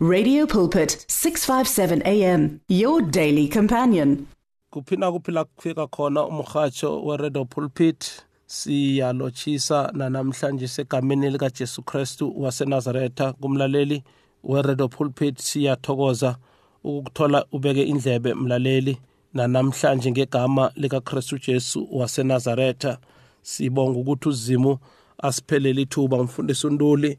Radio 0.00 0.46
Pulpit 0.46 1.04
657 1.08 2.02
AM 2.06 2.60
your 2.68 3.02
daily 3.02 3.48
companion. 3.48 4.26
kuphina 4.70 5.12
kuphila 5.12 5.44
kufika 5.44 5.86
khona 5.86 6.24
umrhatsho 6.24 7.02
weredo 7.04 7.44
pulpit 7.44 8.22
siyalochisa 8.46 9.90
nanamhlanje 9.94 10.68
segameni 10.68 11.30
likajesu 11.30 11.82
kristu 11.82 12.42
wasenazaretha. 12.42 13.32
Kumlaleli 13.32 14.04
weredo 14.44 14.88
pulpit 14.88 15.38
siyathokoza 15.38 16.36
ukuthola 16.84 17.46
ubeke 17.52 17.82
indlebe 17.82 18.34
mlaleli 18.34 18.98
nanamhlanje 19.34 20.10
ngegama 20.10 20.72
likakristu 20.76 21.38
jesu 21.38 21.88
wasenazaretha. 21.92 22.98
Sibonga 23.42 23.98
ukuthi 23.98 24.28
uzimu 24.28 24.78
asiphelele 25.18 25.82
ithuba 25.82 26.16
umfundisi 26.16 26.66
untuli 26.66 27.18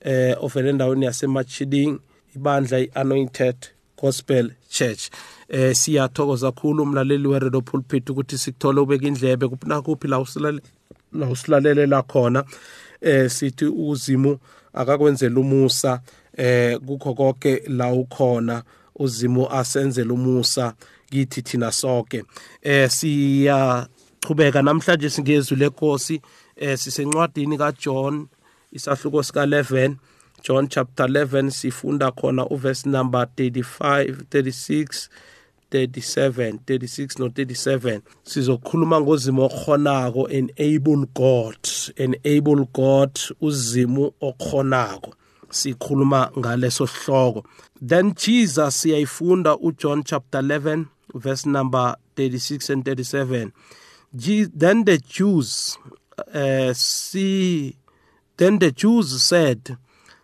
eh 0.00 0.44
ovele 0.44 0.70
endaweni 0.70 1.04
yasemachiding 1.04 1.98
ibandla 2.36 2.78
i-anointed 2.78 3.56
gospel 3.96 4.50
church. 4.68 5.10
Eh 5.48 5.74
siyathokoza 5.74 6.52
kakhulu 6.52 6.82
umlaleli 6.82 7.28
weredo 7.28 7.60
pulpit 7.60 8.10
ukuthi 8.10 8.38
sikuthole 8.38 8.80
ubeka 8.80 9.06
indlebe 9.06 9.50
nakuphi 9.66 10.08
la 10.08 10.18
usilale 10.18 10.60
la 11.12 11.26
usilalelela 11.26 12.02
khona. 12.02 12.44
Eh 13.00 13.30
sithi 13.30 13.64
uzimu 13.64 14.38
akakwenzela 14.72 15.40
umusa. 15.40 16.00
Eh 16.36 16.78
kukho 16.86 17.14
konke 17.14 17.62
la 17.68 17.92
ukhona 17.92 18.62
uzimu 18.94 19.50
asenzele 19.50 20.12
umusa 20.12 20.74
kithi 21.10 21.42
thina 21.42 21.72
sonke 21.72 22.24
eh 22.62 22.90
siyachubeka 22.90 24.62
namhlanje 24.62 25.10
singezwi 25.10 25.56
lenkosi. 25.56 26.20
Eh 26.56 26.78
sisencwadini 26.78 27.58
kaJohn 27.58 28.26
isahluko 28.72 29.22
sika 29.22 29.46
11 29.46 29.94
John 30.42 30.68
chapter 30.68 31.04
11 31.06 31.50
sifunda 31.50 32.10
khona 32.12 32.44
uverse 32.50 32.86
number 32.86 33.26
35 33.36 34.24
36 34.30 35.08
37 35.70 36.58
36 36.66 37.18
no 37.18 37.26
37 37.28 38.00
sizokhuluma 38.24 39.00
ngozimo 39.00 39.44
okhonako 39.46 40.28
enable 40.28 41.06
God 41.14 41.58
enable 41.96 42.66
God 42.72 43.18
uzimu 43.40 44.12
okhonako. 44.20 45.14
Sikhuluma 45.50 46.30
ngaleso 46.38 46.86
sihloko 46.86 47.44
then 47.88 48.14
Jesus 48.14 48.80
siyayifunda 48.82 49.56
uJohn 49.58 50.02
chapter 50.04 50.40
11 50.42 50.84
verse 51.14 51.46
number 51.48 51.96
36 52.16 52.70
and 52.72 52.84
37 52.84 53.50
Je- 54.16 54.46
then 54.58 54.84
the 54.84 54.98
Jews 54.98 55.78
uh, 56.34 56.72
see 56.74 57.76
then 58.36 58.58
the 58.58 58.70
Jews 58.72 59.22
said 59.22 59.76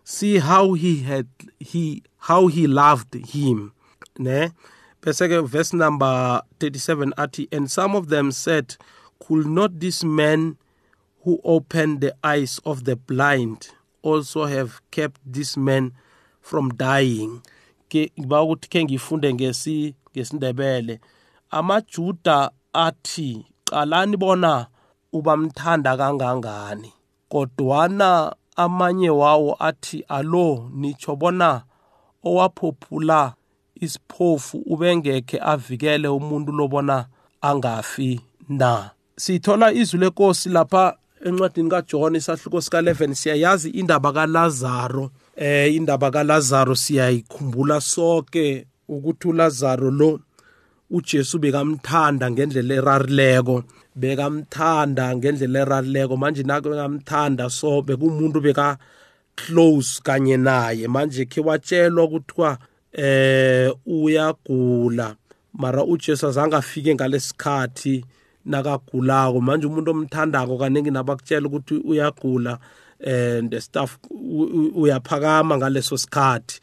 see 0.05 0.39
how 0.39 0.72
he 0.75 1.03
had 1.03 1.27
he 1.58 2.03
how 2.19 2.47
he 2.47 2.67
loved 2.67 3.14
him 3.14 3.72
ne? 4.19 4.50
Bese 5.00 5.47
verse 5.48 5.72
number 5.72 6.42
37 6.61 7.12
athi 7.19 7.48
and 7.50 7.70
some 7.70 7.97
of 7.97 8.08
them 8.08 8.30
said 8.30 8.77
could 9.19 9.47
not 9.47 9.80
this 9.80 10.05
man 10.05 10.56
who 11.25 11.41
opened 11.45 12.00
the 12.00 12.14
eyes 12.23 12.61
of 12.64 12.84
the 12.84 12.97
blind 12.97 13.70
also 14.03 14.47
have 14.47 14.80
kept 14.91 15.20
this 15.27 15.56
man 15.56 15.92
from 16.41 16.75
dying 16.75 17.42
ngiba 17.92 18.42
ukuthi 18.42 18.69
ke 18.69 18.84
ngifunde 18.84 19.34
ngesi 19.34 19.95
ngesindebele 20.12 21.00
amajuda 21.50 22.50
athi 22.73 23.47
qalani 23.64 24.17
bona 24.17 24.67
ubamthanda 25.12 25.97
kangangani 25.97 26.92
kodwana 27.28 28.33
amanye 28.56 29.11
wawo 29.11 29.56
athi 29.58 30.05
alo 30.08 30.70
nitsho 30.75 31.17
bona 31.17 31.62
owaphophula 32.25 33.34
isiphofu 33.75 34.62
ubengekhe 34.67 35.39
avikele 35.41 36.08
umuntu 36.08 36.53
lobona 36.53 37.06
angafi 37.41 38.20
na. 38.48 38.91
Sithola 39.17 39.73
izwi 39.73 40.00
lenkosi 40.00 40.48
lapha 40.48 40.96
encwadini 41.24 41.70
kaJohn 41.70 42.17
isahluko 42.17 42.58
sika11 42.58 43.14
siyayazi 43.14 43.70
indaba 43.70 44.13
kaLazaro 44.13 45.11
eh 45.36 45.74
indaba 45.74 46.11
kaLazaro 46.11 46.74
siyayikhumbula 46.74 47.80
sonke 47.80 48.67
ukuthi 48.89 49.29
uLazaro 49.29 49.90
lo 49.90 50.20
uJesu 50.90 51.39
bekamthanda 51.39 52.30
ngendlela 52.30 52.74
erarileko. 52.74 53.63
Bekamthanda 53.97 55.17
ngendlela 55.17 55.61
erarileko 55.61 56.17
manje 56.17 56.42
nake 56.42 56.69
bekamthanda 56.69 57.51
so 57.51 57.83
bekumuntu 57.83 58.41
beka 58.42 58.79
close 59.36 60.01
kanye 60.03 60.36
naye. 60.36 60.89
Manje 60.89 61.25
ke 61.25 61.41
watshelwa 61.41 62.05
ukuthiwa 62.05 62.58
eh 62.92 63.70
uyagula. 63.86 65.17
Mara 65.55 65.85
uJesu 65.85 66.27
azange 66.27 66.57
afike 66.57 66.95
ngalesikhathi 66.95 68.05
nakagulako. 68.47 69.41
Manje 69.41 69.67
umuntu 69.67 69.91
omthandako 69.91 70.58
kaningi 70.58 70.91
nabakutshela 70.91 71.47
ukuthi 71.48 71.75
uyagula 71.85 72.58
and 73.05 73.52
u- 74.11 74.42
u- 74.45 74.73
uyaphakama 74.83 75.57
ngaleso 75.58 75.97
sikhathi. 75.98 76.61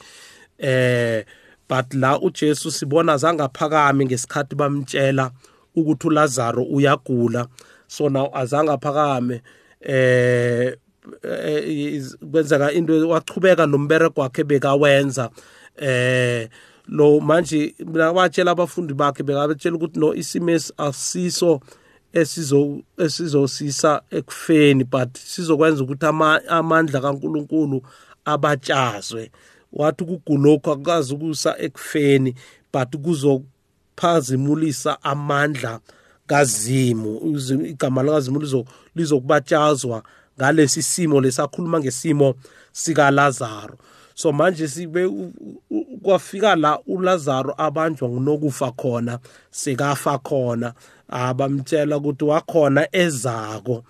Eh 0.59 1.23
but 1.69 1.93
la 1.93 2.19
uJesu 2.19 2.71
sibona 2.71 3.17
zangaphakami 3.17 4.05
ngesikhathi 4.05 4.55
bamtshela. 4.55 5.31
Ukuthi 5.75 6.07
uLazaro 6.07 6.63
uyagula. 6.63 7.47
So 7.87 8.09
now 8.09 8.29
azange 8.33 8.71
aphakame 8.71 9.41
eh 9.81 10.75
eh, 11.23 11.63
is- 11.95 12.17
kwenzeka 12.31 12.71
into 12.71 13.09
wachubeka 13.09 13.65
nombereko 13.65 14.21
wakhe 14.21 14.43
bekawenza. 14.43 15.29
Eh 15.77 16.49
lo 16.87 17.19
manje 17.19 17.75
batshela 18.13 18.51
abafundi 18.51 18.93
bakhe 18.93 19.23
bekabatshela 19.23 19.75
ukuthi 19.75 19.99
no 19.99 20.13
isimesi 20.13 20.73
asiso 20.77 21.61
esizo 22.13 22.81
esizosisa 22.97 24.01
ekufeni 24.11 24.83
but 24.83 25.17
sizokwenza 25.17 25.83
ukuthi 25.83 26.05
ama- 26.05 26.41
amandla 26.47 27.01
kaNkuluNkulu 27.01 27.81
abatshazwe. 28.25 29.31
Wathi 29.73 30.03
ukugulokho 30.03 30.71
akukazi 30.71 31.13
ukusa 31.13 31.55
ekufeni 31.59 32.35
but 32.73 32.95
kuzophazimulisa 33.99 35.03
amandla 35.03 35.79
kazimu. 36.27 37.21
Igama 37.65 38.03
likazimu 38.03 38.39
lizo- 38.39 38.65
lizokubatshazwa 38.95 40.03
ngalesi 40.39 40.81
simo 40.83 41.21
lesakhuluma 41.21 41.79
ngesimo 41.79 42.35
sikaLazaro. 42.71 43.77
So 44.15 44.31
manje 44.31 44.67
sibe 44.67 45.09
kwafika 46.03 46.55
la 46.55 46.79
uLazaro 46.87 47.53
abanjwa 47.57 48.09
ngunokufa 48.09 48.71
khona 48.71 49.19
sekafa 49.51 50.17
khona 50.17 50.73
abamtshela 51.09 51.97
ukuthi 51.97 52.23
wakhona 52.25 52.87
ezako 52.91 53.83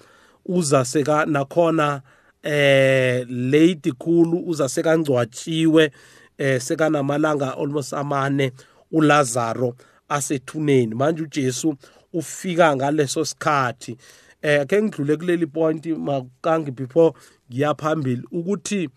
uza 0.46 0.86
seka 0.86 1.26
nakhona 1.26 2.02
eh 2.44 3.26
late 3.30 3.92
khulu 3.92 4.44
uza 4.48 4.70
sekangcwatshiwe 4.70 5.92
eh 6.38 6.62
sekanamalanga 6.62 7.58
almost 7.58 7.94
amane 7.94 8.52
uLazaro 8.92 9.76
asethuneni. 10.10 10.96
Manje 10.96 11.24
uJesu 11.24 11.76
ufika 12.14 12.76
ngaleso 12.76 13.26
sikhathi. 13.26 13.98
Eh 14.42 14.66
ke 14.68 14.82
ngidlule 14.82 15.18
kuleli 15.18 15.48
point 15.48 15.86
makangi 15.86 16.72
before 16.72 17.14
ngiyaphambili 17.52 18.24
ukuthi 18.32 18.90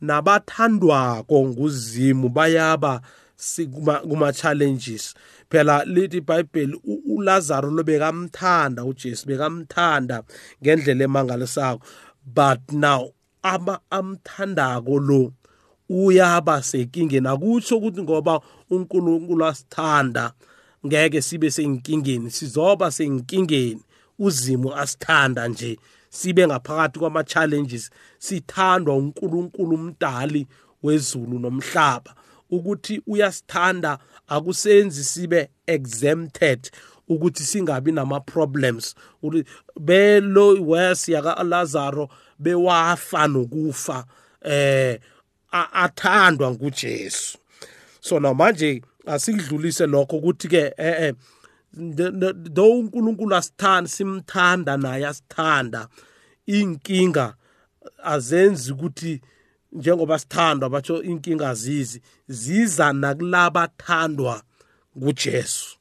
nabathandwako 0.00 1.46
nguzimu 1.48 2.28
bayaba 2.28 3.00
kuma 4.02 4.32
challenges 4.32 5.14
phela 5.50 5.84
lithi 5.84 6.16
iBhayibheli 6.16 6.80
uLazaro 6.84 7.70
lo 7.70 7.82
bekamthanda 7.82 8.84
uJesu 8.84 9.26
bekamthanda 9.26 10.22
ngendlela 10.62 11.04
emangalisako 11.04 11.80
but 12.24 12.60
now 12.72 13.12
ama 13.42 13.80
amthandako 13.90 14.98
lo 14.98 15.32
uyaba 15.88 16.62
senkingeni 16.62 17.28
akutsho 17.28 17.76
ukuthi 17.76 18.02
ngoba 18.02 18.40
uNkulunkulu 18.70 19.46
asithanda 19.46 20.32
ngeke 20.86 21.22
sibe 21.22 21.50
senkingeni 21.50 22.30
sizoba 22.30 22.90
senkingeni 22.90 23.82
uzimo 24.18 24.76
asithanda 24.76 25.48
nje 25.48 25.78
sibe 26.10 26.46
ngaphakathi 26.46 26.98
kwama 26.98 27.24
challenges 27.24 27.90
sithandwa 28.18 28.96
uNkulunkulu 28.96 29.74
umdali 29.74 30.46
wezulu 30.82 31.38
nomhlaba. 31.38 32.14
Ukuthi 32.50 33.02
uyasithanda 33.06 33.98
akusenzi 34.28 35.04
sibe 35.04 35.48
exempted 35.66 36.70
ukuthi 37.08 37.42
singabi 37.42 37.92
nama 37.92 38.20
problems 38.20 38.94
belo 39.80 40.62
worse 40.62 41.12
yaka 41.12 41.44
Lazaro 41.44 42.08
bewafa 42.38 43.26
nokufa 43.26 44.04
eh 44.42 45.00
athandwa 45.52 46.50
nguJesu. 46.50 47.38
So 48.00 48.20
na 48.20 48.34
manje 48.34 48.82
asikudlulise 49.06 49.86
lokho 49.86 50.16
ukuthi 50.16 50.48
ke 50.48 50.74
eh 50.76 50.96
eh 51.02 51.14
do 52.52 52.72
uNkulunkulu 52.72 53.36
asithanda 53.36 53.88
simthanda 53.88 54.76
naye 54.76 55.06
asithanda 55.06 55.88
inkinga 56.46 57.34
azenzi 58.02 58.72
ukuthi 58.72 59.20
njengoba 59.72 60.18
sithandwa 60.18 60.70
batsho 60.70 61.02
inkinga 61.02 61.54
zizi 61.54 62.02
ziza 62.28 62.92
nakulabathandwa 62.92 64.42
nguJesu 64.98 65.80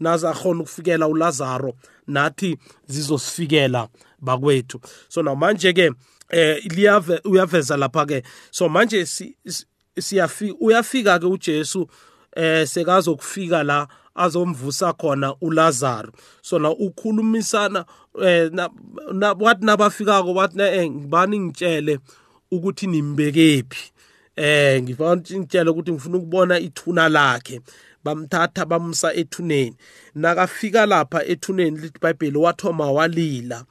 nazakhona 0.00 0.60
ukufikela 0.60 1.08
uLazaro 1.08 1.74
nathi 2.06 2.58
zizosifikela 2.86 3.88
bakwethu. 4.18 4.80
So 5.08 5.22
namanje 5.22 5.72
ke 5.72 5.92
eh 6.30 6.64
liyave 6.64 7.20
uyaveza 7.24 7.76
lapha 7.76 8.06
ke. 8.06 8.22
So 8.50 8.68
manje 8.68 9.06
siyafika 9.98 10.54
uyafika 10.60 11.18
ke 11.18 11.26
uJesu 11.26 11.88
eh 12.36 12.66
sekazokufika 12.68 13.62
la 13.62 13.88
azomvusa 14.14 14.92
khona 14.92 15.34
uLazaro. 15.40 16.12
So 16.42 16.58
na 16.58 16.70
ukhulumisana 16.70 17.84
eh 18.22 18.50
wathi 19.40 19.64
nabafikako 19.64 20.34
wathi 20.34 20.60
eh 20.60 20.90
ngibani 20.90 21.38
ngitshele 21.40 21.98
ukuthi 22.50 22.86
nimbekephi? 22.86 23.92
Eh 24.36 24.82
ngifuna 24.82 25.70
ukuthi 25.70 25.92
ngifuna 25.92 26.18
ukubona 26.18 26.58
ithuna 26.58 27.08
lakhe. 27.08 27.60
Bamthatha 28.04 28.66
bamsa 28.66 29.14
ethuneni. 29.14 29.76
Nakafika 30.14 30.86
lapha 30.86 31.24
ethuneni 31.24 31.78
lithi 31.78 31.98
iBhayibheli 31.98 32.38
wathoma 32.38 32.92
walila. 32.92 33.64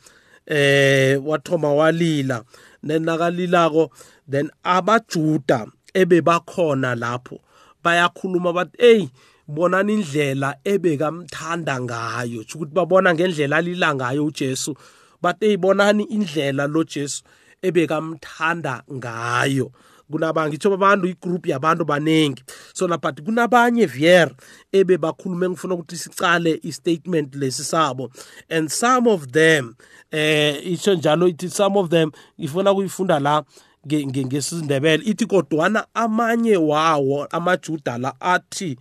Eh 0.46 1.22
wathoma 1.26 1.74
walila. 1.74 2.44
Nenakalilako 2.84 3.90
then 4.32 4.52
abajuda 4.64 5.68
ebebakhona 5.94 6.96
lapho. 6.96 7.40
Bayakhuluma 7.84 8.54
bathi 8.54 8.78
hey 8.78 9.10
bonani 9.48 9.94
indlela 9.94 10.56
ebekamthanda 10.64 11.82
ngayo. 11.82 12.42
Ukuthi 12.42 12.74
babona 12.74 13.14
ngendlela 13.14 13.58
alila 13.58 13.96
ngayo 13.96 14.26
uJesu. 14.26 14.76
Bathi 15.22 15.46
hey 15.46 15.58
bonani 15.58 16.04
indlela 16.04 16.68
lo 16.68 16.84
Jesu 16.84 17.24
ebekamthanda 17.62 18.84
ngayo. 18.92 19.72
Kunaba 20.12 20.50
ngitsho 20.50 20.74
abantu 20.74 21.08
igroup 21.08 21.46
yabantu 21.46 21.86
baningi. 21.86 22.44
So 22.74 22.88
na 22.88 22.98
but 22.98 23.22
kunabanye 23.22 23.86
vier 23.86 24.32
ebe 24.72 24.98
bakhulume 24.98 25.50
ngifuna 25.50 25.76
ukuthi 25.76 25.98
sicale 25.98 26.60
istatement 26.64 27.36
lesi 27.36 27.64
sabo. 27.64 28.10
And 28.50 28.72
some 28.72 29.08
of 29.08 29.32
them 29.32 29.76
eh 30.12 30.62
itsho 30.66 30.96
njalo 30.96 31.28
ithi 31.28 31.50
some 31.50 31.78
of 31.78 31.90
them 31.90 32.12
ifuna 32.40 32.74
kuyifunda 32.74 33.20
la 33.20 33.44
ngesindebele. 33.88 35.04
Ithi 35.04 35.26
kodwana 35.26 35.88
amanye 35.94 36.58
wawo 36.58 37.26
amajuda 37.26 37.98
la 37.98 38.22
athi 38.22 38.78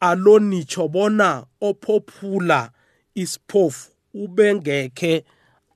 alonitsho 0.00 0.88
bona 0.88 1.46
ophophula 1.60 2.70
isiphofu 3.14 3.90
ubengekhe 4.14 5.24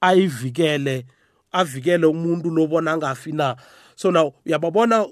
ayivikele 0.00 1.06
avikele 1.52 2.06
umuntu 2.06 2.50
lobona 2.50 2.92
angafi 2.92 3.32
na. 3.32 3.56
So 3.96 4.10
now 4.10 4.34
uyababona 4.46 5.06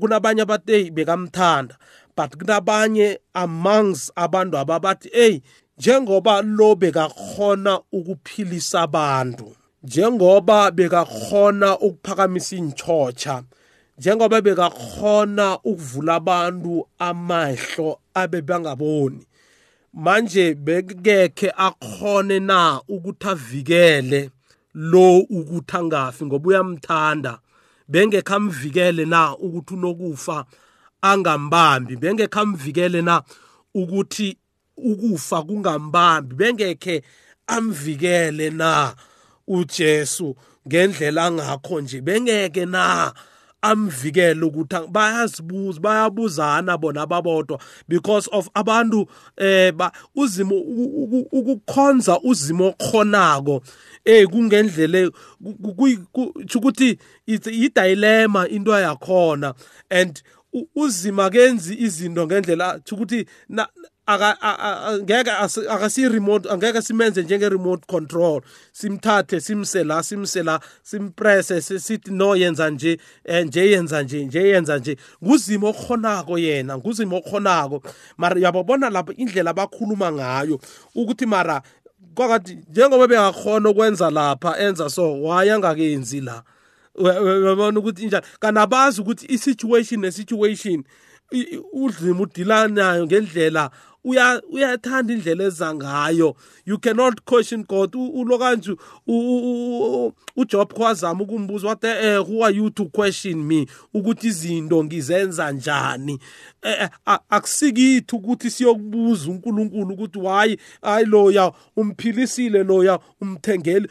kunabanye 0.00 0.42
abathi 0.42 0.72
hey 0.72 0.90
bekamthanda. 0.90 1.76
But 2.16 2.36
kunabanye 2.36 3.18
amongst 3.34 4.12
abantu 4.16 4.58
ababathi 4.58 5.08
hey 5.12 5.40
njengoba 5.78 6.42
lo 6.42 6.74
bekakhona 6.74 7.80
ukuphilisa 7.92 8.82
abantu. 8.82 9.56
Njengoba 9.84 10.70
bekakhona 10.70 11.78
ukuphakamisa 11.78 12.56
intshotsha 12.56 13.42
njengoba 13.98 14.40
bekakhona 14.40 15.58
ukuvula 15.70 16.14
abantu 16.14 16.88
amahlo 16.98 17.88
abe 18.14 18.40
bangaboni 18.48 19.22
manje 19.94 20.54
bekekhe 20.54 21.52
akhone 21.56 22.38
na 22.40 22.80
ukuthi 22.88 23.28
avikele 23.28 24.30
lo 24.74 25.18
ukuthi 25.18 25.76
angafi 25.76 26.24
ngoba 26.24 26.48
uyamthanda. 26.48 27.38
Bengekho 27.88 28.34
amvikele 28.34 29.04
na 29.04 29.36
ukuthi 29.36 29.74
unokufa 29.74 30.44
angambambi? 31.02 31.96
Bengekho 31.96 32.40
amvikele 32.40 33.02
na 33.02 33.22
ukuthi 33.74 34.36
ukufa 34.76 35.42
kungambambi? 35.42 36.34
Bengekhe 36.34 37.02
amvikele 37.46 38.50
na 38.50 38.94
uJesu 39.48 40.36
ngendlela 40.68 41.24
angakho 41.24 41.80
nje 41.80 42.00
bengeke 42.00 42.66
na? 42.66 43.12
Amvikele 43.64 44.44
ukuthi 44.44 44.76
bayazibuza 44.92 45.80
bayabuzana 45.80 46.76
bona 46.76 47.06
babodwa 47.06 47.58
because 47.88 48.28
of 48.30 48.50
abantu 48.54 49.08
eh 49.38 49.72
uzimo 50.14 50.54
ukukhonza 51.32 52.20
uzimo 52.20 52.74
okhonako. 52.78 53.62
Eh 54.04 54.26
kungendlela 54.28 55.10
ukuthi 56.54 56.98
i 57.26 57.68
dilemma 57.70 58.48
into 58.48 58.70
yakhona. 58.72 59.54
And 59.90 60.22
uzima 60.76 61.30
kenzi 61.30 61.74
izinto 61.74 62.26
ngendlela 62.26 62.80
ukuthi 62.92 63.26
ngeke 64.06 65.30
akasi 65.70 66.08
remote 66.08 66.50
angeke 66.50 66.82
simenze 66.82 67.22
njenge 67.22 67.48
remote 67.48 67.86
control. 67.86 68.42
Simthathe 68.72 69.40
simse 69.40 69.84
la 69.84 70.02
simse 70.02 70.42
la 70.42 70.60
simpresse 70.82 71.60
sithi 71.60 72.10
no 72.10 72.36
yenza 72.36 72.70
nje 72.70 72.98
eh, 73.24 73.46
nje 73.46 73.70
yenza 73.70 74.02
nje 74.02 74.24
nje 74.24 74.48
yenza 74.48 74.78
nje. 74.78 74.96
Nguzimo 75.24 75.68
okhonako 75.68 76.38
yena 76.38 76.78
nguzimo 76.78 77.16
okhonako. 77.16 77.82
Mara 78.16 78.36
uyababona 78.36 78.90
lapho 78.90 79.12
indlela 79.12 79.50
abakhuluma 79.50 80.12
ngayo 80.12 80.60
ukuthi 80.94 81.26
mara 81.26 81.62
kwakathi 82.14 82.58
njengoba 82.70 83.08
bengakhona 83.08 83.68
ukwenza 83.68 84.10
lapha 84.10 84.58
enza 84.58 84.90
so 84.90 85.22
wayangakenzi 85.22 86.20
la? 86.20 86.42
Uyabona 86.94 87.80
ukuthi 87.80 88.06
njani 88.06 88.26
kanabazi 88.40 89.00
ukuthi 89.00 89.26
i-situation 89.26 90.00
ne-situation 90.00 90.84
udlima 91.72 92.20
udilanayo 92.20 93.06
ngendlela 93.06 93.70
uyathanda 94.04 95.12
indlela 95.14 95.44
eza 95.44 95.74
ngayo. 95.74 96.36
You 96.66 96.78
cannot 96.78 97.24
question 97.24 97.64
god. 97.64 97.94
Ulo 97.94 98.38
kanje 98.38 98.76
ujob 100.36 100.72
kwazama 100.72 101.24
ukumbuza 101.24 101.68
what 101.68 101.84
eh 101.84 102.18
who 102.18 102.44
are 102.44 102.54
you 102.54 102.70
to 102.70 102.84
question 102.86 103.42
me? 103.44 103.66
Ukuthi 103.94 104.26
izinto 104.26 104.84
ngizenza 104.84 105.52
njani? 105.52 106.18
Eh, 106.62 106.82
eh 106.82 106.88
akusikithi 107.30 108.16
ukuthi 108.16 108.50
siyokubuza 108.50 109.30
uNkulunkulu 109.30 109.94
ukuthi 109.94 110.18
why 110.18 110.56
hayi 110.82 111.06
loya 111.06 111.52
umphilisile 111.76 112.64
loya 112.64 112.98
umthengele 113.20 113.88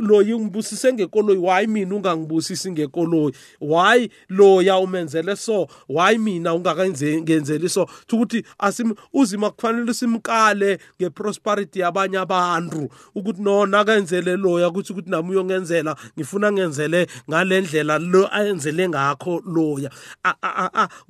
loya 0.00 0.36
ungibusise 0.36 0.92
ngekoloyi. 0.92 1.38
Why 1.38 1.66
mina 1.66 1.94
ungangibusisi 1.94 2.70
ngekoloyi? 2.72 3.34
Why 3.60 4.08
loya 4.28 4.78
umenzele 4.78 5.36
so? 5.36 5.68
Why 5.88 6.18
mina 6.18 6.54
ungakangenzeli 6.54 7.68
so? 7.68 7.88
Ukuthi 8.12 8.44
asim 8.58 8.94
uzima 9.12 9.51
kufanele 9.52 9.94
simkale 9.94 10.78
ngeprosperity 11.00 11.80
yabanye 11.80 12.18
abantu 12.18 12.88
ukuthi 13.14 13.42
no 13.42 13.66
nakenzele 13.66 14.36
loya 14.36 14.68
ukuthi 14.68 14.92
ukuthi 14.92 15.10
nami 15.10 15.30
uyongenzela 15.30 15.96
ngifuna 16.16 16.52
ngenzele 16.52 17.06
ngalendlela 17.30 17.98
lo 17.98 18.28
ayenzele 18.34 18.88
ngakho 18.88 19.42
loya. 19.46 19.90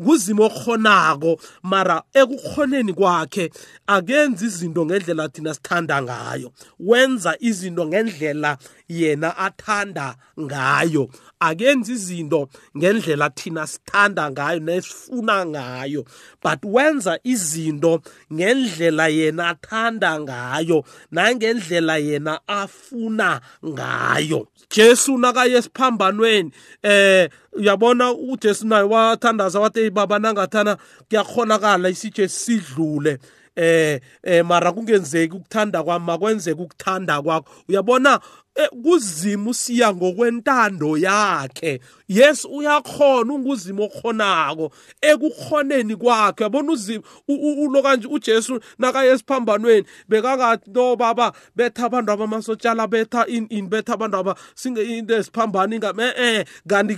Kuzimo 0.05 0.47
okhonako 0.47 1.41
mara 1.63 2.03
ekukhoneni 2.15 2.93
kwakhe 2.93 3.51
akenzi 3.87 4.47
izinto 4.47 4.87
ngendlela 4.87 5.29
thina 5.29 5.55
sithanda 5.55 6.03
ngayo. 6.03 6.53
Wenza 6.81 7.37
izinto 7.41 7.87
ngendlela 7.87 8.59
yena 9.01 9.37
athanda 9.37 10.17
ngayo. 10.41 11.09
Akenzi 11.41 11.93
izinto 11.93 12.49
ngendlela 12.77 13.31
thina 13.31 13.67
sithanda 13.67 14.31
ngayo 14.31 14.61
nesifuna 14.61 15.47
ngayo 15.47 16.05
but 16.43 16.61
wenza 16.65 17.19
izinto 17.25 18.03
ngendlela 18.33 19.09
yena 19.09 19.49
athanda 19.49 20.21
ngayo 20.21 20.85
nangendlela 21.11 21.97
yena 21.99 22.41
afuna 22.47 23.41
ngayo. 23.65 24.47
Jesu 24.71 25.19
nakaye 25.19 25.57
esiphambanweni 25.57 26.53
eh 26.83 27.31
uyabona 27.53 28.13
uJesu 28.13 28.67
naye 28.67 28.83
wathandaza 28.83 29.61
wathi 29.61 29.91
baba 29.91 30.19
nangathana 30.19 30.77
kuyakhonakala 31.09 31.89
isitshe 31.89 32.29
sidlule. 32.29 33.19
Eh 33.57 34.01
eh 34.23 34.45
mara 34.45 34.73
kungenzeki 34.73 35.37
ukuthanda 35.37 35.83
kwami 35.83 36.07
makwenzeke 36.07 36.63
ukuthanda 36.63 37.23
kwakho. 37.23 37.53
Uyabona 37.69 38.21
Eh, 38.55 38.69
kuzima 38.83 39.51
usiya 39.51 39.95
ngokwentando 39.95 40.97
yakhe. 40.99 41.81
Yes 42.09 42.45
uyakhona 42.45 43.35
unguzimo 43.35 43.85
okhonako. 43.85 44.71
Ekukhoneni 45.01 45.97
kwakhe 45.97 46.45
yabona 46.45 46.73
uzimo 46.73 47.05
ulo 47.29 47.83
kanje 47.83 48.09
uJesu 48.09 48.61
nakaye 48.79 49.13
esiphambanweni 49.13 49.87
bekakathi 50.09 50.71
no 50.71 50.97
baba 50.97 51.33
betha 51.57 51.87
abantu 51.87 52.13
abamasotshala 52.13 52.87
betha 52.87 53.25
in 53.27 53.47
in 53.49 53.69
betha 53.69 53.95
abantu 53.95 54.17
aba 54.17 54.37
into 54.67 55.15
esiphambana 55.17 55.75
ingame 55.75 56.13
eh 56.17 56.45
kanti 56.69 56.97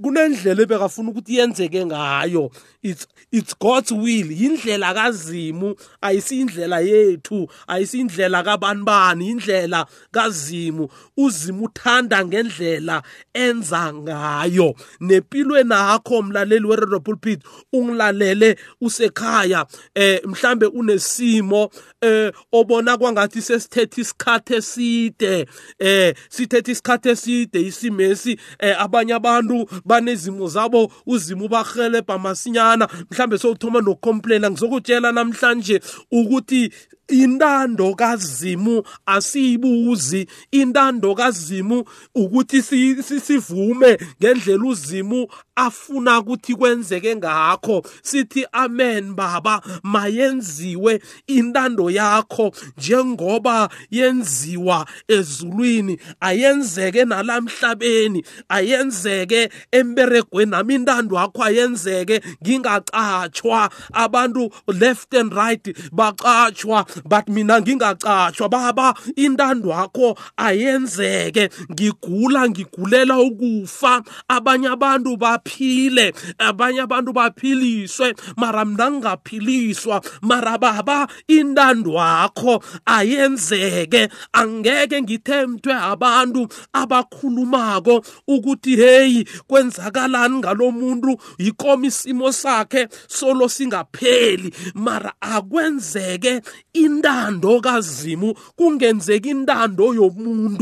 kunendlela 0.00 0.62
ebekafuna 0.62 1.10
ukuthi 1.10 1.38
yenzeke 1.38 1.86
ngayo. 1.86 2.52
It's 2.82 3.08
it's 3.32 3.54
God's 3.54 3.90
will. 3.90 4.30
Indlela 4.30 4.94
kazimu 4.94 5.74
ayisindlela 6.00 6.80
yethu 6.80 7.48
ayisindlela 7.66 8.44
kabanibani 8.44 9.30
indlela 9.30 9.86
kazimu. 10.12 10.83
Uzimu 11.16 11.54
uzimu 11.54 11.64
uthanda 11.64 12.24
ngendlela 12.24 13.02
enza 13.34 13.92
ngayo. 13.92 14.74
Nempilweni 15.00 15.68
nakho 15.68 16.22
mlaleli 16.22 16.66
weredo 16.66 17.00
pulpit 17.00 17.40
ungilalele 17.72 18.56
usekhaya 18.80 19.66
eh 19.94 20.20
mhlambe 20.24 20.66
unesimo 20.66 21.70
eh 22.00 22.32
obona 22.52 22.96
kwangathi 22.96 23.42
sesithethe 23.42 24.00
isikhathe 24.00 24.56
eside 24.56 25.46
eh 25.78 26.14
sithethe 26.28 26.72
isikhathe 26.72 27.10
eside 27.10 27.60
isimesi 27.60 28.38
eh 28.58 28.80
abanye 28.80 29.14
abantu 29.14 29.66
banezimo 29.84 30.48
zabo 30.48 30.92
uzimo 31.06 31.48
bahelebha 31.48 32.18
masinyana 32.18 32.88
mhlambe 33.10 33.38
sowuthoma 33.38 33.80
nokucomplaina. 33.80 34.50
Ngizokutshela 34.50 35.12
namhlanje 35.12 35.80
ukuthi 36.10 36.70
intando 37.08 37.94
kazimu 37.94 38.82
asiyibuzi 39.06 40.26
intando 40.74 41.14
kazimu 41.14 41.84
ukuthi 42.14 42.62
sivume 42.62 43.98
ngendlela 44.20 44.64
uzimu 44.64 45.28
afuna 45.56 46.18
ukuthi 46.18 46.54
kwenzeke 46.54 47.16
ngakho. 47.16 47.82
Sithi 48.02 48.46
amen 48.52 49.14
baba 49.14 49.62
mayenziwe 49.82 51.00
intando 51.26 51.90
yakho 51.90 52.52
njengoba 52.78 53.68
yenziwa 53.90 54.86
ezulwini. 55.08 55.98
Ayenzeke 56.20 57.04
nalamhlabeni 57.04 58.24
ayenzeke 58.48 59.48
emberegweni 59.72 60.50
nami 60.50 60.74
intando 60.74 61.16
yakho 61.16 61.42
ayenzeke. 61.42 62.20
Ngingacatshwa 62.42 63.70
abantu 63.92 64.50
left 64.66 65.14
and 65.14 65.32
right 65.34 65.64
bacatshwa 65.92 66.86
but 67.04 67.28
mina 67.28 67.60
ngingacatshwa 67.60 68.48
baba 68.48 68.94
intando 69.16 69.68
yakho 69.68 70.18
ayenzeke 70.64 71.50
ngigula 71.72 72.48
ngigulela 72.48 73.18
ukufa. 73.18 74.02
Abanye 74.28 74.68
abantu 74.68 75.16
baphile 75.16 76.12
abanye 76.38 76.80
abantu 76.80 77.12
baphiliswe. 77.12 78.14
Mara 78.36 78.64
mina 78.64 78.90
ngingaphiliswa 78.90 80.02
mara 80.22 80.58
baba 80.58 81.08
intando 81.28 81.92
yakho 81.92 82.62
ayenzeke. 82.86 84.08
Angeke 84.32 85.02
ngithemthwe 85.02 85.74
abantu 85.74 86.48
abakhulumako 86.72 88.04
ukuthi 88.28 88.76
hey 88.76 89.24
kwenzakalani 89.46 90.38
ngalomuntu 90.38 91.16
yikoma 91.38 91.86
isimo 91.86 92.32
sakhe 92.32 92.88
solo 93.08 93.48
singapheli. 93.48 94.52
Mara 94.74 95.12
akwenzeke 95.20 96.40
intando 96.72 97.60
kazimu 97.60 98.34
kungenzeka 98.56 99.28
intando 99.28 99.94
yomuntu. 99.94 100.53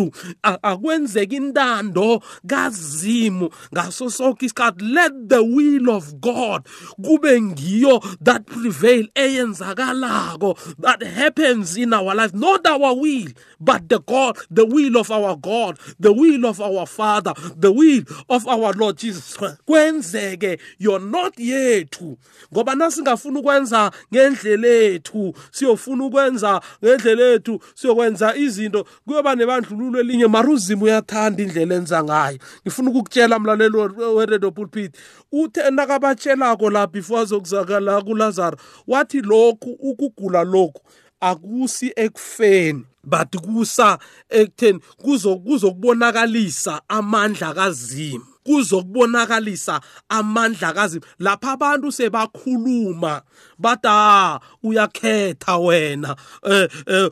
Akwenzeka 0.42 1.36
intando 1.36 2.22
kazimu 2.46 3.50
ngaso 3.74 4.10
sonke 4.10 4.46
isikhathi. 4.46 4.84
Let 4.84 5.28
the 5.28 5.42
will 5.42 5.90
of 5.90 6.14
god 6.20 6.66
kube 7.02 7.42
ngiyo 7.42 8.00
that 8.24 8.46
prevail 8.46 9.08
eyenzakalako 9.14 10.58
that 10.80 11.02
happens 11.02 11.76
in 11.76 11.92
our 11.92 12.14
life. 12.14 12.34
Not 12.34 12.66
our 12.66 12.94
will 12.94 13.28
but 13.60 13.88
the 13.88 14.00
god 14.00 14.36
the 14.50 14.64
will 14.64 14.96
of 14.98 15.10
our 15.10 15.36
god 15.36 15.78
the 16.00 16.12
will 16.12 16.46
of 16.46 16.60
our 16.60 16.86
father 16.86 17.32
the 17.56 17.70
will 17.70 18.02
of 18.28 18.46
our 18.46 18.72
lord 18.72 18.96
jesus 18.96 19.36
kwenzeke 19.66 20.58
you're 20.78 20.98
not 20.98 21.38
yethu 21.38 22.18
ngoba 22.52 22.74
nasingafuna 22.74 23.40
ukwenza 23.40 23.90
ngendlela 24.12 24.68
ethu 24.68 25.34
siyofuna 25.50 26.04
ukwenza 26.04 26.60
ngendlela 26.84 27.22
ethu 27.22 27.60
siyokwenza 27.74 28.36
izinto 28.36 28.86
kuyoba 29.06 29.34
nebandlululo 29.34 29.81
elinye 29.98 30.26
mara 30.26 30.48
uzima 30.48 30.84
uyathanda 30.84 31.42
indlela 31.42 31.74
enza 31.74 32.04
ngayo. 32.04 32.38
Ngifuna 32.62 32.90
ukukutshela 32.90 33.38
mlaleli 33.38 33.76
weredo 34.16 34.50
pulpit 34.50 34.96
uthe 35.32 35.70
nakabatshelako 35.70 36.70
la 36.70 36.86
before 36.86 37.20
azokuzakala 37.20 38.02
kulazaro 38.02 38.58
wathi 38.86 39.20
lokhu 39.20 39.70
ukugula 39.80 40.44
lokhu 40.44 40.82
akusi 41.20 41.92
ekufeni 41.96 42.84
but 43.04 43.36
kusa 43.36 43.98
ekutheni 44.30 44.80
kuzokubonakalisa 44.96 46.82
amandla 46.88 47.54
kazimu 47.54 48.31
kuzokubonakalisa 48.44 49.80
amandla 50.08 50.72
kazimu 50.72 51.04
lapha 51.18 51.52
abantu 51.52 51.92
sebakhuluma 51.92 53.22
bathi 53.58 53.88
ah 53.88 54.40
uyakhetha 54.62 55.56
wena 55.56 56.16
eh, 56.42 56.68
eh 56.86 57.10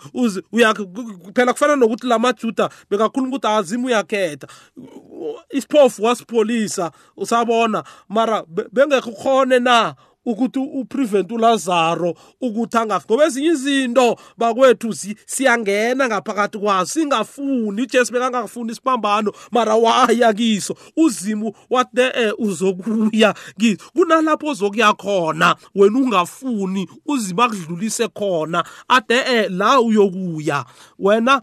phela 1.34 1.52
kufana 1.52 1.76
nokuthi 1.76 2.06
lamajuda 2.06 2.70
bekakhuluma 2.90 3.36
ukuthi 3.36 3.46
azimu 3.46 3.86
uyakhetha. 3.86 4.46
Isiphofu 5.50 6.02
wasipholisa 6.02 6.92
usabona 7.16 7.84
mara 8.08 8.44
bengekho 8.72 9.12
khone 9.12 9.58
na? 9.58 9.94
Ukuthi 10.24 10.58
uprevent 10.58 11.32
ulazaro 11.32 12.14
ukuthi 12.40 12.78
angafi 12.78 13.06
ngoba 13.06 13.24
ezinye 13.24 13.48
izinto 13.48 14.16
bakwethu 14.38 14.94
siyangena 15.26 16.08
ngaphakathi 16.08 16.58
kwazo 16.58 16.90
singafuni 16.92 17.82
ujesu 17.82 18.12
bekangafuni 18.12 18.72
isibambano 18.72 19.32
mara 19.50 19.74
waya 19.74 20.32
kiso. 20.32 20.76
Uzimu 20.96 21.52
wathi 21.70 22.00
eh 22.00 22.32
uzokuya 22.38 23.34
kiso. 23.58 23.84
Kunalapho 23.94 24.46
ozokuya 24.46 24.92
khona 24.92 25.56
wena 25.74 25.98
ungafuni 25.98 26.88
uzima 27.06 27.44
akudlulise 27.44 28.08
khona 28.08 28.64
ade 28.88 29.48
la 29.48 29.80
uyokuya. 29.80 30.64
Wena 30.98 31.42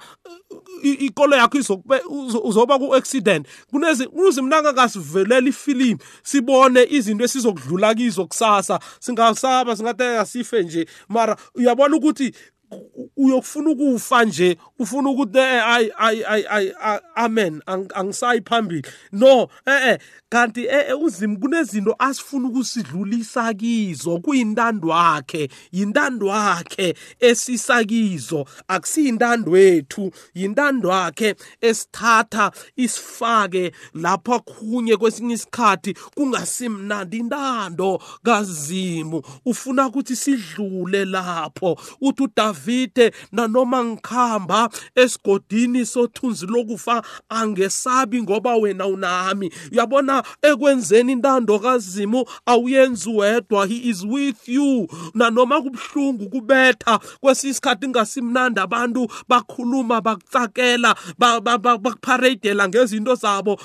ikolo 0.83 1.35
yakho 1.35 1.57
uzoba 2.43 2.79
ku-accident 2.79 3.47
kunezi 3.71 4.09
uzimnanga 4.13 4.73
kasivelela 4.73 5.49
ifilimu 5.49 5.99
sibone 6.23 6.87
izinto 6.89 7.23
esizokudlula 7.23 7.95
kizo 7.95 8.25
kusasa 8.25 8.79
singasaba 8.99 9.75
singathi 9.75 10.03
asife 10.03 10.63
nje 10.63 10.87
mara 11.09 11.37
uyabona 11.55 11.95
ukuthi 11.95 12.33
uyokufuna 13.17 13.69
ukufa 13.69 14.25
nje 14.25 14.57
ufuna 14.79 15.09
ukuthi 15.09 15.39
ay 15.39 15.89
ay 15.97 16.23
ay 16.49 16.71
amen 17.15 17.61
angisayi 17.67 18.41
phambili. 18.41 18.83
No 19.11 19.47
eh 19.65 19.87
eh 19.87 19.99
kanti 20.29 20.65
eh 20.67 21.01
uzimo 21.01 21.37
kunezinto 21.37 21.95
asifuna 21.99 22.47
ukusidlulisa 22.47 23.53
kizo 23.53 24.19
kuyintando 24.19 24.87
yakhe 24.89 25.49
yintando 25.71 26.27
yakhe 26.27 26.95
esisakizo 27.19 28.45
akusiyintando 28.67 29.57
yethu 29.57 30.11
yintando 30.35 30.89
yakhe 30.89 31.35
esithatha 31.61 32.51
isifake 32.75 33.71
lapha 33.93 34.39
khunye 34.39 34.97
kwesinye 34.97 35.33
isikhathi 35.33 35.93
kungasimnandi 36.15 37.17
intando 37.17 38.01
kazimu. 38.23 39.21
Ufuna 39.45 39.87
ukuthi 39.87 40.15
sidlule 40.15 41.05
lapho 41.05 41.79
uthi 42.01 42.23
uDavide 42.57 43.11
nanoma 43.31 43.83
ngikhamba 43.83 44.69
esigodini 44.95 45.85
sothunzi 45.85 46.45
lokufa 46.45 47.03
angesabi 47.29 48.21
ngoba 48.21 48.55
wena 48.55 48.87
unami. 48.87 49.51
Uyabona 49.71 50.23
ekwenzeni 50.41 51.11
intando 51.11 51.59
kazimu 51.59 52.25
awuyenzi 52.45 53.09
wedwa 53.09 53.67
he 53.67 53.75
is 53.89 54.03
with 54.03 54.47
you. 54.49 54.87
Nanoma 55.13 55.61
kubhlungu 55.61 56.29
kubetha 56.29 56.99
kwesisikhathi 57.21 57.87
ngasimnandi 57.87 58.59
abantu 58.59 59.07
bakhuluma 59.27 60.01
bakutsakela 60.01 60.95
bakupharadela 61.17 62.67
ngezinto 62.67 63.15
zabo. 63.15 63.59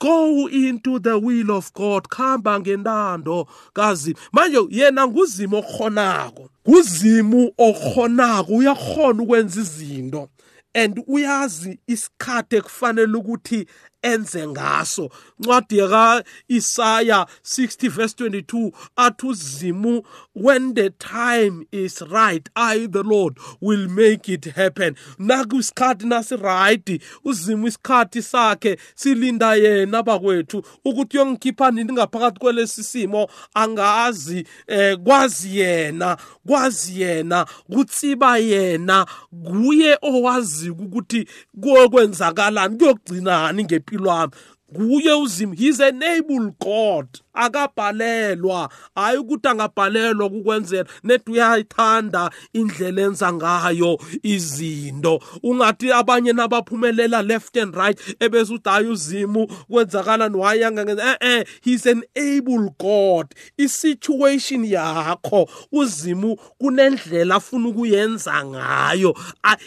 Go 0.00 0.48
into 0.48 0.98
the 0.98 1.18
will 1.18 1.50
of 1.50 1.72
God 1.72 2.08
khamba 2.08 2.60
ngentando 2.60 3.46
kazimu. 3.74 4.16
Manje 4.32 4.58
yena 4.70 5.06
nguzimo 5.06 5.58
okhonako. 5.58 6.50
Kuzimu 6.66 7.52
okhonako 7.58 8.52
uyakhona 8.52 9.22
ukwenza 9.22 9.60
izinto 9.60 10.28
and 10.74 11.02
uyazi 11.06 11.78
isikhathi 11.86 12.56
ekufanele 12.56 13.16
ukuthi 13.16 13.66
enze 14.02 14.46
ngaso. 14.46 15.10
Ncwadi 15.38 15.78
yaka 15.78 16.24
Isaya 16.48 17.26
60 17.42 17.88
verse 17.88 18.14
22 18.14 18.72
athi 18.96 19.26
uzimu 19.26 20.02
when 20.34 20.74
the 20.74 20.90
time 20.90 21.66
is 21.72 22.02
right 22.02 22.48
i 22.56 22.86
the 22.86 23.02
lord 23.02 23.38
will 23.60 23.88
make 23.88 24.28
it 24.28 24.44
happen. 24.44 24.96
Nakusikhathi 25.18 26.06
nasi 26.06 26.36
right 26.36 27.02
uzimu 27.24 27.66
isikhathi 27.66 28.22
sakhe 28.22 28.76
silinda 28.94 29.54
yena 29.54 30.02
bakwethu 30.02 30.62
ukuthi 30.84 31.18
uyongikhipha 31.18 31.70
nini 31.70 31.92
ngaphakathi 31.92 32.40
kwelesi 32.40 32.84
simo. 32.84 33.28
Angazi 33.54 34.46
eh 34.66 34.98
kwazi 34.98 35.58
yena 35.58 36.16
kwazi 36.46 37.00
yena 37.00 37.46
kutsiba 37.72 38.38
yena 38.38 39.06
kuye 39.44 39.98
owazi 40.02 40.70
ukuthi 40.70 41.28
kuyokwenzakalani 41.60 42.76
kuyogcinani 42.76 43.64
ngempilo 43.86 44.10
yami. 44.10 44.32
Nguye 44.72 45.12
uzimo 45.14 45.54
he's 45.54 45.80
an 45.80 46.02
able 46.02 46.50
god. 46.58 47.20
Akabhalelwa. 47.36 48.68
Hayi 48.94 49.18
ukuthi 49.18 49.48
angabhalelwa 49.48 50.30
kukwenzela. 50.30 50.88
Net 51.04 51.28
uyayithanda 51.28 52.30
indlela 52.52 53.02
enza 53.02 53.32
ngayo 53.32 53.98
izinto. 54.22 55.20
Ungathi 55.42 55.92
abanye 55.92 56.32
nabaphumelela 56.32 57.22
left 57.22 57.56
and 57.56 57.74
right 57.74 58.00
ebese 58.20 58.54
uthi 58.54 58.68
hayi 58.68 58.88
uzimu 58.88 59.46
kwenzakala 59.46 60.28
niwayangangenza 60.28 61.04
eh 61.06 61.16
eh 61.20 61.44
he's 61.62 61.86
an 61.86 62.02
able 62.16 62.70
god. 62.78 63.34
I-situation 63.58 64.64
yakho 64.64 65.48
uzimu 65.72 66.36
kunendlela 66.58 67.34
afuna 67.34 67.68
ukuyenza 67.68 68.44
ngayo. 68.44 69.14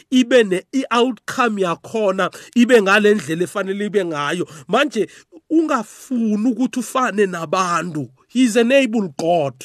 Ibe 0.09 0.43
ne-outcome 0.43 1.61
yakhona 1.61 2.31
ibe 2.55 2.81
ngale 2.81 3.13
ndlela 3.13 3.43
efanele 3.43 3.85
ibe 3.85 4.05
ngayo. 4.05 4.47
Manje 4.67 5.09
ungafuni 5.49 6.51
ukuthi 6.51 6.79
ufane 6.79 7.25
nabantu. 7.25 8.09
He's 8.27 8.55
an 8.55 8.71
able 8.71 9.09
god. 9.17 9.55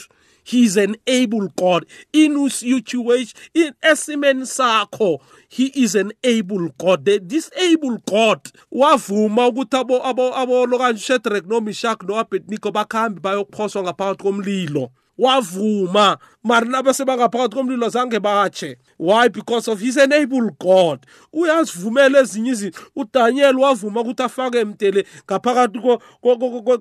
He's 0.44 0.76
an 0.76 0.96
able 1.06 1.48
god. 1.56 1.86
In 2.12 2.50
situation 2.50 3.34
in 3.54 3.72
esimeni 3.82 4.46
sakho 4.46 5.20
he 5.48 5.66
is 5.74 5.94
an 5.94 6.12
able 6.22 6.68
god. 6.78 7.04
The 7.04 7.18
disable 7.18 7.98
god 8.06 8.40
wavuma 8.72 9.48
ukuthi 9.48 9.76
abo 9.76 10.04
abo 10.04 10.34
abo 10.34 10.66
lokanje 10.66 10.98
Shadrach 10.98 11.46
no 11.46 11.60
Meshach 11.60 12.02
no 12.02 12.18
Abednego 12.18 12.70
bakhambi 12.70 13.20
bayokuphoswa 13.20 13.82
ngaphakathi 13.82 14.22
komlilo. 14.22 14.90
Wavuma. 15.18 16.18
Mari 16.42 16.68
nabase 16.68 17.04
bangaphakathi 17.04 17.56
komlilo 17.56 17.88
zange 17.88 18.20
batshe. 18.20 18.76
Why? 18.98 19.28
Because 19.28 19.68
of 19.68 19.80
he's 19.80 19.96
an 19.96 20.12
able 20.12 20.50
god. 20.58 21.06
Uyazivumela 21.32 22.20
ezinye 22.20 22.50
izinto. 22.50 22.80
Udaniel 22.96 23.56
wavuma 23.56 24.00
ukuthi 24.00 24.22
afake 24.22 24.58
emtele 24.58 25.06
ngaphakathi 25.26 25.78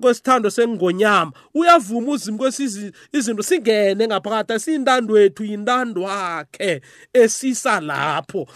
kwesithando 0.00 0.50
sengonyama. 0.50 1.32
Uyavuma 1.54 2.12
uzima 2.12 2.38
kwesizi 2.38 2.92
izinto 3.12 3.42
singene 3.42 4.06
ngaphakathi 4.06 4.52
asiyintando 4.52 5.14
wethu 5.14 5.44
yintando 5.44 6.02
wakhe 6.02 6.80
esisa 7.12 7.80
lapho. 7.80 8.46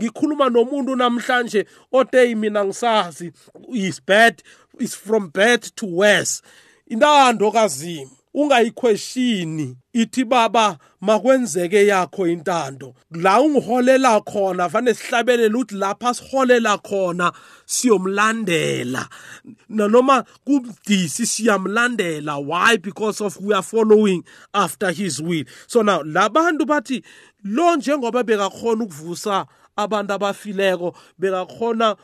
Ngikhuluma 0.00 0.50
nomuntu 0.50 0.96
namhlanje 0.96 1.66
otey 1.92 2.34
mina 2.34 2.64
ngisazi. 2.64 3.32
Is 3.72 4.00
bad 4.00 4.42
is 4.80 4.94
from 4.94 5.28
bad 5.28 5.62
to 5.76 5.86
worse. 5.86 6.42
Intando 6.90 7.52
kazima 7.52 8.17
ungayikhweshini 8.38 9.76
ithi 9.92 10.24
baba 10.24 10.78
makwenzeke 11.00 11.86
yakho 11.86 12.26
intando. 12.26 12.94
La 13.10 13.40
ungiholela 13.40 14.20
khona 14.20 14.68
fanele 14.68 14.94
sihlabelele 14.94 15.54
ukuthi 15.54 15.74
lapha 15.74 16.14
siholela 16.14 16.78
khona 16.78 17.32
siyomlandela. 17.66 19.08
Noma 19.68 20.24
kumdisi 20.46 21.26
siyamlandela. 21.26 22.38
Why? 22.38 22.76
Because 22.76 23.20
of 23.20 23.40
we 23.40 23.54
are 23.54 23.62
following 23.62 24.24
after 24.54 24.92
his 24.92 25.20
will. 25.20 25.44
So 25.66 25.82
now 25.82 26.02
labantu 26.02 26.64
bathi 26.66 27.02
lo 27.44 27.76
njengoba 27.76 28.22
bekakhona 28.22 28.84
ukuvusa 28.84 29.46
abantu 29.76 30.12
abafileko 30.12 30.94
bekakhona 31.18 31.96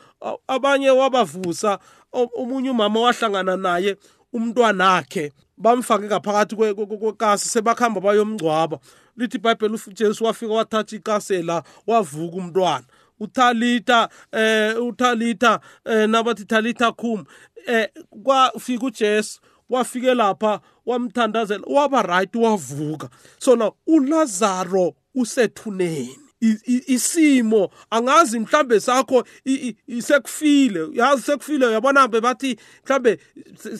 abanye 0.47 0.89
wabavusa 0.89 1.79
omunye 2.11 2.69
umama 2.69 2.99
wahlangana 2.99 3.57
naye 3.57 3.97
umntwana 4.35 4.85
wakhe 4.91 5.31
bamfake 5.57 6.05
ngaphakathi 6.05 6.55
kwekasi 6.55 7.49
sebakhamba 7.49 8.01
bayomngcwaba. 8.01 8.79
Lithi 9.17 9.37
ibhayibheli 9.37 9.79
ujesu 9.87 10.23
wafika 10.25 10.53
wathatha 10.53 10.95
ikase 10.95 11.41
la 11.41 11.63
wavuka 11.87 12.37
umntwana. 12.37 12.85
Uthalitha 13.19 14.09
eh 14.31 14.83
uthalitha 14.83 15.59
eh 15.85 16.09
nabathi 16.09 16.45
thalitha 16.45 16.91
khum 16.91 17.25
eh 17.67 17.89
kwafika 18.23 18.85
ujesu 18.85 19.39
wafike 19.69 20.13
lapha 20.13 20.59
wamthandazela 20.85 21.63
waba 21.67 22.01
right 22.01 22.35
wavuka. 22.35 23.09
So 23.39 23.55
now 23.55 23.75
ulazaro 23.87 24.93
usethuneni. 25.15 26.24
Isimo 26.87 27.69
angazi 27.89 28.39
mhlambe 28.39 28.79
sakho 28.79 29.25
sekufile 29.99 30.87
yazi 30.93 31.21
sekufile 31.21 31.65
uyabona 31.65 32.07
bebathi 32.07 32.59
mhlambe 32.85 33.19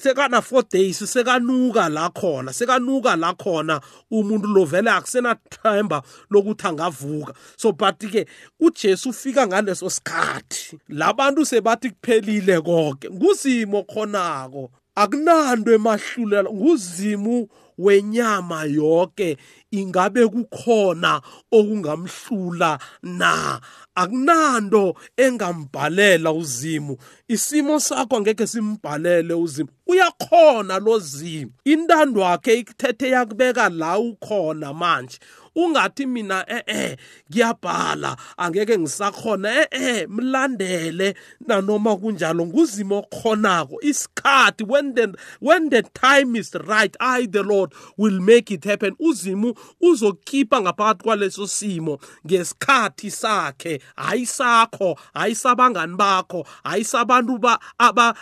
sekana 0.01 0.37
4 0.37 0.63
days 0.71 0.99
sekanuka 1.13 1.89
la 1.89 2.09
khona 2.09 2.53
sekanuka 2.53 3.15
la 3.15 3.33
khona 3.33 3.81
umuntu 4.11 4.47
lo 4.47 4.65
vele 4.65 4.91
akusena 4.91 5.35
themba 5.35 6.01
lokuthi 6.29 6.67
angavuka. 6.67 7.33
So 7.57 7.71
but 7.71 7.99
ke 7.99 8.25
uJesu 8.59 9.09
ufika 9.09 9.47
ngaleso 9.47 9.89
sikhathi 9.89 10.79
labantu 10.89 11.45
sebathi 11.45 11.89
kuphelile 11.89 12.61
konke. 12.61 13.09
Nguzimo 13.09 13.83
khonako 13.83 14.71
akunanto 14.95 15.73
emahlulela 15.73 16.49
nguzimu 16.49 17.47
wenyama 17.77 18.63
yonke 18.63 19.37
ingabe 19.71 20.27
kukhona 20.27 21.21
okungamhlula 21.51 22.79
na? 23.03 23.61
Akunanto 23.95 24.95
engambhalela 25.17 26.31
uzimu. 26.31 26.97
Isimo 27.27 27.79
sakho 27.79 28.17
angeke 28.17 28.47
simbhalele 28.47 29.33
uzimu. 29.33 29.69
Uyakhona 29.87 30.79
lo 30.79 30.99
zimu. 30.99 31.51
Intando 31.65 32.21
yakhe 32.21 32.59
ikuthethe 32.59 33.09
yakubeka 33.09 33.69
la 33.69 33.99
ukhona 33.99 34.73
manje. 34.73 35.19
Ungathi 35.55 36.05
mina 36.05 36.45
eh 36.47 36.63
eh 36.67 36.97
ngiyabhala 37.31 38.17
angeke 38.37 38.77
ngisakhona 38.79 39.61
eh 39.61 39.67
eh 39.71 40.07
mlandele. 40.09 41.15
Nanoma 41.47 41.97
kunjalo 41.97 42.45
nguzimo 42.45 42.99
okhonako 42.99 43.81
isikhathi 43.81 44.63
when 44.67 44.93
the 44.93 45.13
when 45.39 45.69
the 45.69 45.81
time 45.81 46.35
is 46.35 46.53
right 46.67 46.95
i 46.99 47.25
the 47.25 47.43
lord 47.43 47.73
will 47.97 48.19
make 48.19 48.51
it 48.51 48.63
happen. 48.65 48.95
Uzimu 48.99 49.53
uzokhipha 49.81 50.61
ngaphakathi 50.61 51.03
kwaleso 51.03 51.47
simo 51.47 51.99
ngesikhathi 52.27 53.11
sakhe. 53.11 53.81
Ayisakho 53.95 54.99
ayisabangani 55.13 55.95
bakho 55.95 56.47
ayisabantu 56.63 57.37
ba 57.37 57.59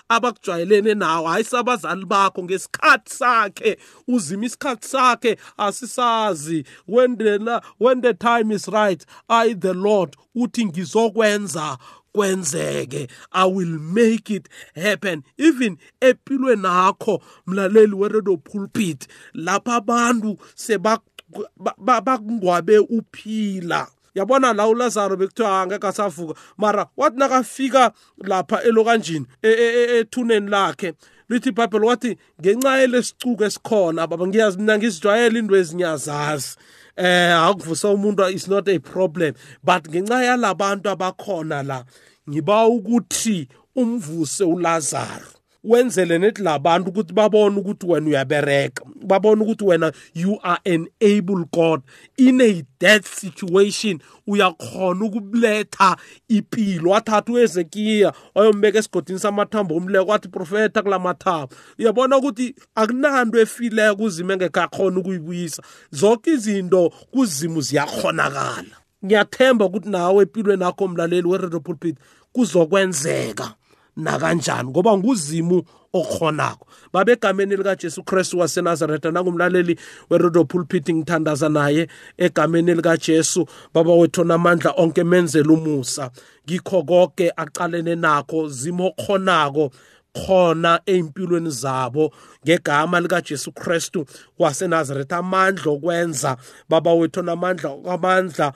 abakujwayelene 0.08 0.94
nawo 0.94 1.30
ayisabazali 1.30 2.06
bakho. 2.06 2.44
Ngesikhathi 2.44 3.14
sakhe 3.14 3.78
uzima 4.08 4.46
isikhathi 4.46 4.88
sakhe 4.88 5.38
asisazi 5.58 6.66
when 6.88 7.18
the, 7.24 7.62
when 7.78 8.02
the 8.02 8.14
time 8.14 8.52
is 8.52 8.68
right 8.68 9.06
i 9.30 9.54
the 9.54 9.74
lord 9.74 10.16
uthi 10.36 10.66
ngizokwenza 10.66 11.78
kwenzeke. 12.14 13.10
I 13.32 13.46
will 13.46 13.80
make 13.80 14.30
it 14.32 14.50
happen. 14.76 15.24
Even 15.38 15.78
empilweni 16.02 16.62
nakho 16.62 17.22
mlaleli 17.48 17.94
weredo 17.94 18.38
pulpit 18.38 19.08
lapha 19.34 19.76
abantu 19.76 20.38
sebakungwabe 20.56 22.78
uphila. 22.78 23.88
Yabona 24.16 24.54
la 24.54 24.68
uLazaro 24.68 25.18
bekuthiwa 25.18 25.62
angeke 25.62 25.88
asavuka 25.88 26.40
mara 26.58 26.88
wathi 26.98 27.18
nakafika 27.18 27.92
lapha 28.18 28.64
elokanjini 28.64 29.26
ethuneni 29.42 30.50
lakhe 30.50 30.94
lithi 31.30 31.50
ibhayibheli 31.50 31.86
wathi 31.86 32.18
ngenxa 32.42 32.78
yelesicuko 32.78 33.46
esikhona 33.46 34.08
baba 34.08 34.28
ngiyazi 34.28 34.58
mina 34.58 34.78
ngizijwayele 34.78 35.40
into 35.40 35.56
ezinyazazi 35.56 36.58
eh 36.96 37.34
akuvusa 37.34 37.90
umuntu 37.90 38.34
is 38.34 38.48
not 38.48 38.68
a 38.70 38.80
problem. 38.80 39.34
But 39.64 39.84
ngenxa 39.90 40.24
yalabantu 40.24 40.90
abakhona 40.90 41.64
la 41.66 41.84
ngiba 42.30 42.68
ukuthi 42.68 43.48
umvuse 43.76 44.44
uLazaro. 44.44 45.33
Wenzele 45.64 46.20
nethi 46.20 46.42
labantu 46.42 46.90
ukuthi 46.90 47.14
babone 47.14 47.60
ukuthi 47.60 47.86
wena 47.86 48.08
uyabereka 48.08 48.84
babone 49.04 49.42
ukuthi 49.44 49.64
wena 49.64 49.92
you 50.14 50.40
are 50.44 50.62
an 50.66 50.88
able 51.02 51.46
god. 51.52 51.82
In 52.18 52.42
a 52.42 52.64
death 52.80 53.08
situation 53.08 54.00
uyakhona 54.28 55.06
ukubuletha 55.06 55.98
impilo 56.28 56.90
wathatha 56.90 57.32
uhezekiya 57.32 58.14
wayombeka 58.36 58.80
esigodini 58.80 59.20
samathambo 59.20 59.76
omleko 59.76 60.12
wathi 60.12 60.28
profeta 60.28 60.82
kula 60.82 61.00
mathambo. 61.00 61.56
Uyabona 61.80 62.18
ukuthi 62.18 62.56
akunanto 62.76 63.40
efileko 63.40 63.96
kuzima 63.96 64.34
engekho 64.34 64.62
akhona 64.62 65.00
ukuyibuyisa. 65.00 65.64
Zonke 65.92 66.32
izinto 66.32 66.94
kuzimu 67.12 67.62
ziyakhonakala 67.62 68.78
ngiyathemba 69.06 69.66
ukuthi 69.66 69.90
nawe 69.90 70.24
empilweni 70.24 70.64
akho 70.64 70.88
mlaleli 70.88 71.28
weredo 71.28 71.60
pulpit 71.60 71.98
kuzokwenzeka. 72.32 73.56
Nakanjani 73.98 74.70
ngoba 74.70 74.98
nguzimu 74.98 75.64
okhonako. 75.94 76.68
Babegameni 76.94 77.56
likaJesu 77.56 78.04
Kristu 78.04 78.40
waseNazaretha 78.40 79.12
nangumlaleli 79.12 79.80
weRodo 80.10 80.46
Pulpit 80.46 80.90
ngithandaza 80.90 81.50
naye 81.50 81.88
egameni 82.18 82.76
likaJesu 82.76 83.48
baba 83.74 83.94
wethu 83.94 84.24
namandla 84.24 84.74
onke 84.78 85.04
menzela 85.04 85.54
umusa. 85.54 86.12
Ngikho 86.46 86.84
konke 86.84 87.32
aqalene 87.38 87.96
nakho 87.96 88.48
zimo 88.48 88.92
khonako 88.92 89.72
khona 90.14 90.80
empilweni 90.86 91.50
zabo. 91.50 92.14
Ngegama 92.46 93.00
likaJesu 93.00 93.52
Kristu 93.52 94.06
waseNazaretha 94.40 95.18
amandla 95.18 95.72
okwenza 95.72 96.38
baba 96.70 96.94
wethu 96.94 97.22
namandla 97.22 97.70
amandla 97.90 98.54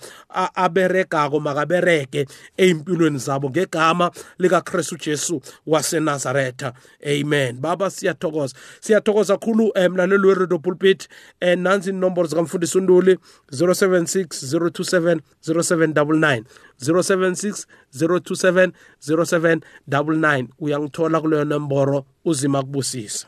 aberegako 0.56 1.39
makabereke 1.39 2.28
eimpilweni 2.58 3.17
zabo 3.17 3.50
ngegama 3.50 4.12
likaKristu 4.39 4.97
Jesu 4.97 5.41
waseNazaretha 5.67 6.73
amen. 7.06 7.58
Baba 7.60 7.89
siyathokoza. 7.89 8.56
Siyathokoza 8.82 9.38
kakhulu 9.38 9.71
emlaleli 9.76 10.28
weRadio 10.28 10.60
Pulpit 10.60 11.08
and 11.41 11.62
nansi 11.62 11.89
inombolo 11.89 12.28
zikamfundisi 12.28 12.78
uNduli 12.78 13.17
076 13.52 14.28
027 14.60 15.19
0799 15.47 16.43
076 16.82 17.65
027 17.95 18.71
0799 19.08 20.47
uyangithola 20.60 21.21
kuleyo 21.21 21.45
nomboro 21.45 22.06
uzima 22.26 22.62
kubusisa. 22.62 23.28